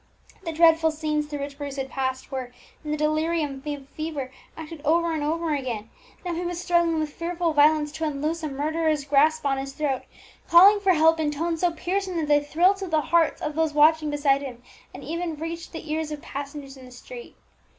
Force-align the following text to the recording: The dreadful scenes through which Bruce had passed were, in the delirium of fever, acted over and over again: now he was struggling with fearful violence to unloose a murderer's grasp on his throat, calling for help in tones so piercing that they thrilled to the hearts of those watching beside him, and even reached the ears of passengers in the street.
The 0.43 0.51
dreadful 0.51 0.89
scenes 0.89 1.27
through 1.27 1.41
which 1.41 1.59
Bruce 1.59 1.75
had 1.75 1.87
passed 1.87 2.31
were, 2.31 2.51
in 2.83 2.89
the 2.89 2.97
delirium 2.97 3.61
of 3.63 3.87
fever, 3.89 4.31
acted 4.57 4.81
over 4.83 5.13
and 5.13 5.21
over 5.21 5.53
again: 5.53 5.91
now 6.25 6.33
he 6.33 6.41
was 6.43 6.59
struggling 6.59 6.97
with 6.99 7.13
fearful 7.13 7.53
violence 7.53 7.91
to 7.91 8.05
unloose 8.05 8.41
a 8.41 8.49
murderer's 8.49 9.05
grasp 9.05 9.45
on 9.45 9.59
his 9.59 9.73
throat, 9.73 10.01
calling 10.49 10.79
for 10.79 10.93
help 10.95 11.19
in 11.19 11.29
tones 11.29 11.61
so 11.61 11.69
piercing 11.71 12.17
that 12.17 12.27
they 12.27 12.43
thrilled 12.43 12.77
to 12.77 12.87
the 12.87 13.01
hearts 13.01 13.43
of 13.43 13.53
those 13.53 13.75
watching 13.75 14.09
beside 14.09 14.41
him, 14.41 14.63
and 14.91 15.03
even 15.03 15.35
reached 15.35 15.71
the 15.71 15.91
ears 15.91 16.11
of 16.11 16.23
passengers 16.23 16.77
in 16.77 16.85
the 16.85 16.91
street. 16.91 17.35